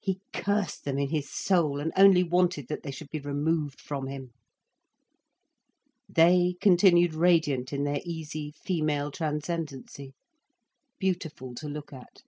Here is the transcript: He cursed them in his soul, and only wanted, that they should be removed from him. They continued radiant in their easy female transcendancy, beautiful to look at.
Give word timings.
He 0.00 0.18
cursed 0.32 0.84
them 0.84 0.98
in 0.98 1.10
his 1.10 1.30
soul, 1.30 1.78
and 1.78 1.92
only 1.96 2.24
wanted, 2.24 2.66
that 2.66 2.82
they 2.82 2.90
should 2.90 3.08
be 3.08 3.20
removed 3.20 3.80
from 3.80 4.08
him. 4.08 4.32
They 6.08 6.56
continued 6.60 7.14
radiant 7.14 7.72
in 7.72 7.84
their 7.84 8.00
easy 8.04 8.50
female 8.64 9.12
transcendancy, 9.12 10.14
beautiful 10.98 11.54
to 11.54 11.68
look 11.68 11.92
at. 11.92 12.24